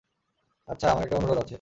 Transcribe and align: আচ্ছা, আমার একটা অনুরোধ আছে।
আচ্ছা, 0.67 0.85
আমার 0.91 1.03
একটা 1.03 1.15
অনুরোধ 1.17 1.37
আছে। 1.37 1.49